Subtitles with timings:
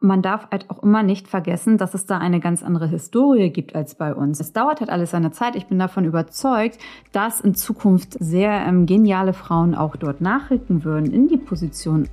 [0.00, 3.74] man darf halt auch immer nicht vergessen, dass es da eine ganz andere Historie gibt
[3.74, 4.38] als bei uns.
[4.38, 5.56] Es dauert halt alles seine Zeit.
[5.56, 6.78] Ich bin davon überzeugt,
[7.12, 12.08] dass in Zukunft sehr ähm, geniale Frauen auch dort nachrücken würden in die Position.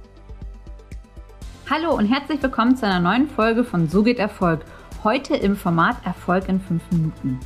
[1.70, 4.62] Hallo und herzlich willkommen zu einer neuen Folge von So geht Erfolg.
[5.04, 7.40] Heute im Format Erfolg in fünf Minuten.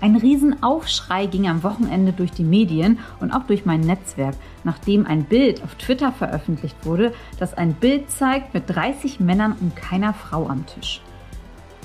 [0.00, 5.24] Ein Riesenaufschrei ging am Wochenende durch die Medien und auch durch mein Netzwerk, nachdem ein
[5.24, 10.48] Bild auf Twitter veröffentlicht wurde, das ein Bild zeigt mit 30 Männern und keiner Frau
[10.48, 11.00] am Tisch.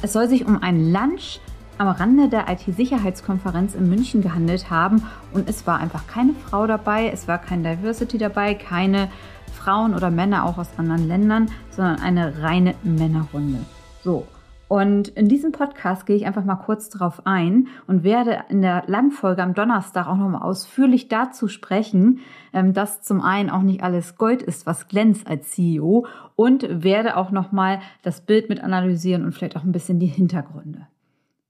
[0.01, 1.39] Es soll sich um ein Lunch
[1.77, 7.09] am Rande der IT-Sicherheitskonferenz in München gehandelt haben und es war einfach keine Frau dabei,
[7.09, 9.09] es war kein Diversity dabei, keine
[9.53, 13.59] Frauen oder Männer auch aus anderen Ländern, sondern eine reine Männerrunde.
[14.03, 14.27] So,
[14.71, 18.85] und in diesem Podcast gehe ich einfach mal kurz darauf ein und werde in der
[18.87, 22.19] Langfolge am Donnerstag auch nochmal ausführlich dazu sprechen,
[22.53, 26.07] ähm, dass zum einen auch nicht alles Gold ist, was glänzt als CEO
[26.37, 30.87] und werde auch nochmal das Bild mit analysieren und vielleicht auch ein bisschen die Hintergründe.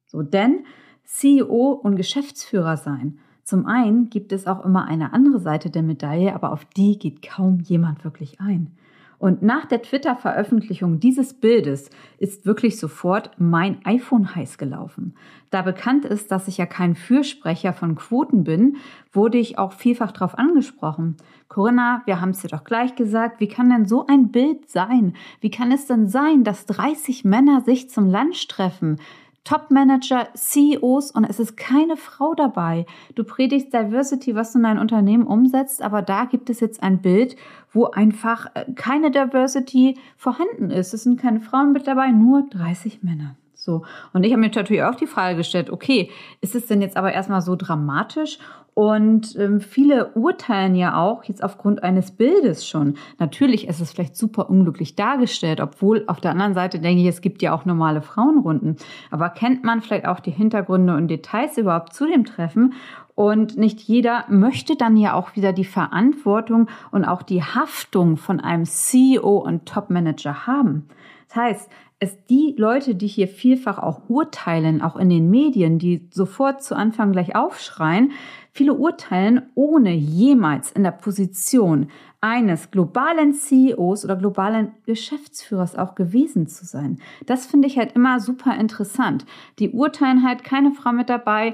[0.07, 0.65] So, denn
[1.03, 3.19] CEO und Geschäftsführer sein.
[3.43, 7.21] Zum einen gibt es auch immer eine andere Seite der Medaille, aber auf die geht
[7.21, 8.75] kaum jemand wirklich ein.
[9.21, 15.13] Und nach der Twitter-Veröffentlichung dieses Bildes ist wirklich sofort mein iPhone heiß gelaufen.
[15.51, 18.77] Da bekannt ist, dass ich ja kein Fürsprecher von Quoten bin,
[19.13, 21.17] wurde ich auch vielfach darauf angesprochen.
[21.49, 25.13] Corinna, wir haben es dir doch gleich gesagt, wie kann denn so ein Bild sein?
[25.39, 28.97] Wie kann es denn sein, dass 30 Männer sich zum Lunch treffen?
[29.43, 32.85] Top-Manager, CEOs und es ist keine Frau dabei.
[33.15, 37.01] Du predigst Diversity, was du in dein Unternehmen umsetzt, aber da gibt es jetzt ein
[37.01, 37.35] Bild,
[37.71, 40.93] wo einfach äh, keine Diversity vorhanden ist.
[40.93, 43.35] Es sind keine Frauen mit dabei, nur 30 Männer.
[43.53, 43.83] So.
[44.13, 46.09] Und ich habe mir natürlich auch die Frage gestellt, okay,
[46.41, 48.39] ist es denn jetzt aber erstmal so dramatisch?
[48.73, 52.95] Und ähm, viele urteilen ja auch jetzt aufgrund eines Bildes schon.
[53.19, 57.21] Natürlich ist es vielleicht super unglücklich dargestellt, obwohl auf der anderen Seite denke ich, es
[57.21, 58.77] gibt ja auch normale Frauenrunden.
[59.11, 62.73] Aber kennt man vielleicht auch die Hintergründe und Details überhaupt zu dem Treffen?
[63.13, 68.39] Und nicht jeder möchte dann ja auch wieder die Verantwortung und auch die Haftung von
[68.39, 70.87] einem CEO und Topmanager haben.
[71.27, 76.09] Das heißt, es die Leute, die hier vielfach auch urteilen, auch in den Medien, die
[76.11, 78.11] sofort zu Anfang gleich aufschreien,
[78.51, 86.47] viele urteilen, ohne jemals in der Position eines globalen CEOs oder globalen Geschäftsführers auch gewesen
[86.47, 86.99] zu sein.
[87.27, 89.27] Das finde ich halt immer super interessant.
[89.59, 91.53] Die urteilen halt keine Frau mit dabei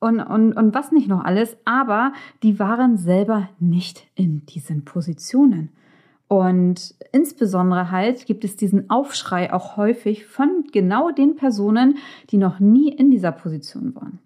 [0.00, 5.70] und, und, und was nicht noch alles, aber die waren selber nicht in diesen Positionen.
[6.28, 11.98] Und insbesondere halt gibt es diesen Aufschrei auch häufig von genau den Personen,
[12.30, 14.18] die noch nie in dieser Position waren.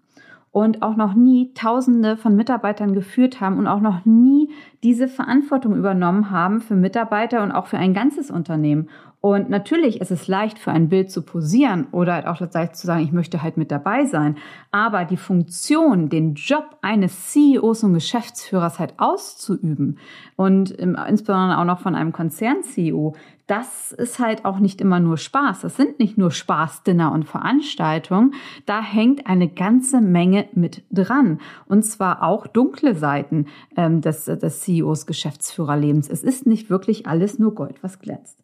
[0.51, 4.40] Und auch noch nie Tausende von Mitarbeitern geführt haben und auch noch nie
[4.83, 8.89] diese Verantwortung übernommen haben für Mitarbeiter und auch für ein ganzes Unternehmen.
[9.21, 12.87] Und natürlich ist es leicht für ein Bild zu posieren oder halt auch leicht zu
[12.87, 14.35] sagen, ich möchte halt mit dabei sein.
[14.71, 19.99] Aber die Funktion, den Job eines CEOs und Geschäftsführers halt auszuüben
[20.37, 23.15] und insbesondere auch noch von einem Konzern-CEO,
[23.51, 25.59] das ist halt auch nicht immer nur Spaß.
[25.59, 28.33] Das sind nicht nur Spaßdinner und Veranstaltungen.
[28.65, 31.41] Da hängt eine ganze Menge mit dran.
[31.67, 36.09] Und zwar auch dunkle Seiten ähm, des, des CEOs Geschäftsführerlebens.
[36.09, 38.37] Es ist nicht wirklich alles nur Gold, was glänzt.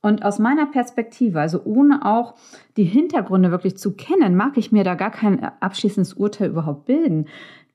[0.00, 2.34] Und aus meiner Perspektive, also ohne auch
[2.76, 7.26] die Hintergründe wirklich zu kennen, mag ich mir da gar kein abschließendes Urteil überhaupt bilden.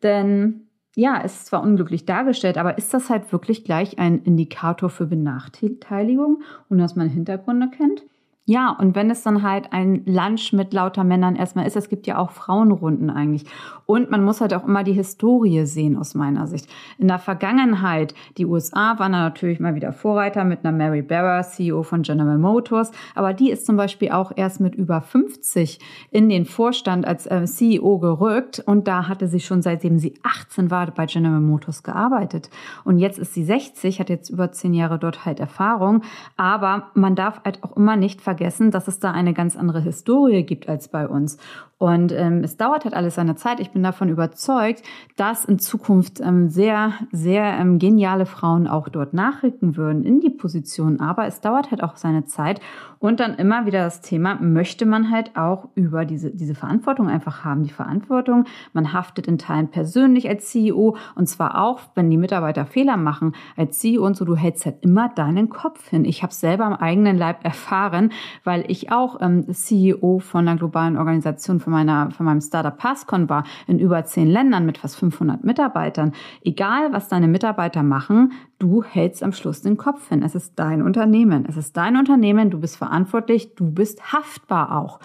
[0.03, 4.89] Denn ja, es ist zwar unglücklich dargestellt, aber ist das halt wirklich gleich ein Indikator
[4.89, 8.03] für Benachteiligung, ohne dass man Hintergründe kennt?
[8.49, 12.07] Ja, und wenn es dann halt ein Lunch mit lauter Männern erstmal ist, es gibt
[12.07, 13.43] ja auch Frauenrunden eigentlich.
[13.85, 16.69] Und man muss halt auch immer die Historie sehen aus meiner Sicht.
[16.97, 21.43] In der Vergangenheit, die USA waren da natürlich mal wieder Vorreiter mit einer Mary Barra,
[21.43, 22.93] CEO von General Motors.
[23.15, 25.79] Aber die ist zum Beispiel auch erst mit über 50
[26.11, 28.63] in den Vorstand als äh, CEO gerückt.
[28.65, 32.49] Und da hatte sie schon seitdem sie 18 war bei General Motors gearbeitet.
[32.85, 36.03] Und jetzt ist sie 60, hat jetzt über 10 Jahre dort halt Erfahrung.
[36.37, 39.81] Aber man darf halt auch immer nicht vergessen, vergessen, dass es da eine ganz andere
[39.81, 41.37] Historie gibt als bei uns.
[41.79, 43.59] Und ähm, es dauert halt alles seine Zeit.
[43.59, 44.81] Ich bin davon überzeugt,
[45.15, 50.31] dass in Zukunft ähm, sehr, sehr ähm, geniale Frauen auch dort nachrücken würden in die
[50.31, 50.99] Position.
[50.99, 52.61] Aber es dauert halt auch seine Zeit.
[52.99, 57.43] Und dann immer wieder das Thema, möchte man halt auch über diese, diese Verantwortung einfach
[57.45, 57.61] haben.
[57.61, 62.65] Die Verantwortung, man haftet in Teilen persönlich als CEO und zwar auch, wenn die Mitarbeiter
[62.65, 66.05] Fehler machen als CEO und so, du hältst halt immer deinen Kopf hin.
[66.05, 68.11] Ich habe selber am eigenen Leib erfahren,
[68.43, 73.29] weil ich auch ähm, CEO von einer globalen Organisation von meiner, von meinem Startup Passcon
[73.29, 76.13] war, in über zehn Ländern mit fast 500 Mitarbeitern.
[76.43, 80.23] Egal, was deine Mitarbeiter machen, du hältst am Schluss den Kopf hin.
[80.23, 81.45] Es ist dein Unternehmen.
[81.47, 82.49] Es ist dein Unternehmen.
[82.49, 83.55] Du bist verantwortlich.
[83.55, 84.99] Du bist haftbar auch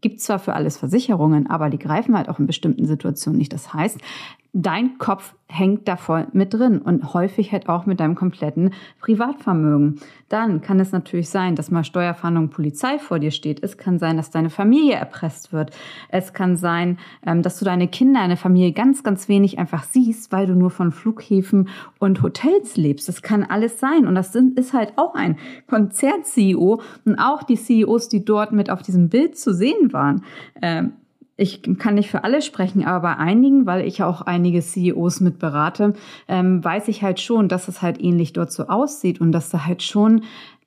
[0.00, 3.52] gibt zwar für alles Versicherungen, aber die greifen halt auch in bestimmten Situationen nicht.
[3.52, 3.98] Das heißt,
[4.52, 10.00] dein Kopf hängt da voll mit drin und häufig halt auch mit deinem kompletten Privatvermögen.
[10.28, 13.62] Dann kann es natürlich sein, dass mal Steuerfahndung Polizei vor dir steht.
[13.62, 15.72] Es kann sein, dass deine Familie erpresst wird.
[16.08, 20.30] Es kann sein, ähm, dass du deine Kinder, deine Familie ganz, ganz wenig einfach siehst,
[20.32, 21.68] weil du nur von Flughäfen
[21.98, 23.08] und Hotels lebst.
[23.08, 24.06] Das kann alles sein.
[24.06, 25.36] Und das ist halt auch ein
[25.68, 30.22] Konzert-CEO und auch die CEOs, die dort mit auf diesem Bild zu sehen waren
[30.62, 30.92] ähm,
[31.40, 35.38] ich kann nicht für alle sprechen, aber bei einigen, weil ich auch einige CEOs mit
[35.38, 35.94] berate,
[36.28, 39.64] ähm, weiß ich halt schon, dass es halt ähnlich dort so aussieht und dass da
[39.64, 40.22] halt schon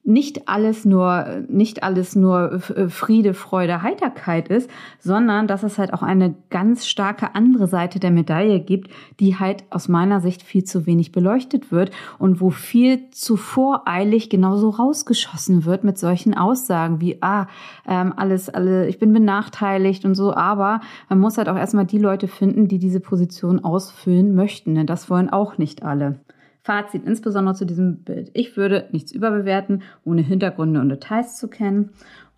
[0.06, 4.70] nicht alles nur, nicht alles nur äh, Friede, Freude, Heiterkeit ist,
[5.00, 8.92] sondern dass es halt auch eine ganz starke andere Seite der Medaille gibt,
[9.22, 14.30] die halt aus meiner Sicht viel zu wenig beleuchtet wird und wo viel zu voreilig
[14.30, 17.48] genauso rausgeschossen wird mit solchen Aussagen wie, ah,
[17.88, 21.98] ähm, alles, alle, ich bin benachteiligt und so, aber man muss halt auch erstmal die
[21.98, 26.20] Leute finden, die diese Position ausfüllen möchten, denn das wollen auch nicht alle.
[26.63, 28.31] Fazit insbesondere zu diesem Bild.
[28.33, 31.89] Ich würde nichts überbewerten, ohne Hintergründe und Details zu kennen.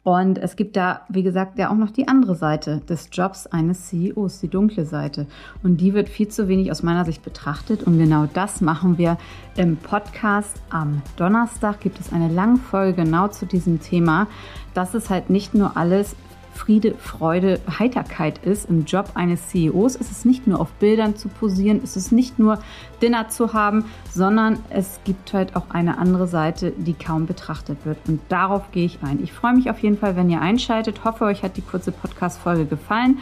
[0.02, 3.88] Und es gibt da, wie gesagt, ja auch noch die andere Seite des Jobs eines
[3.88, 5.26] CEOs, die dunkle Seite.
[5.64, 7.84] Und die wird viel zu wenig aus meiner Sicht betrachtet.
[7.84, 9.18] Und genau das machen wir
[9.58, 10.62] im Podcast.
[10.70, 14.28] Am Donnerstag gibt es eine lange Folge genau zu diesem Thema.
[14.76, 16.16] Das ist halt nicht nur alles
[16.56, 19.96] Friede, Freude, Heiterkeit ist im Job eines CEOs.
[19.96, 22.60] Es ist nicht nur auf Bildern zu posieren, es ist nicht nur
[23.02, 27.98] Dinner zu haben, sondern es gibt halt auch eine andere Seite, die kaum betrachtet wird.
[28.08, 29.22] Und darauf gehe ich ein.
[29.22, 31.04] Ich freue mich auf jeden Fall, wenn ihr einschaltet.
[31.04, 33.20] Hoffe, euch hat die kurze Podcast-Folge gefallen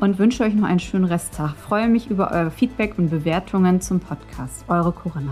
[0.00, 1.54] und wünsche euch noch einen schönen Resttag.
[1.54, 4.64] Freue mich über euer Feedback und Bewertungen zum Podcast.
[4.68, 5.30] Eure Corinna.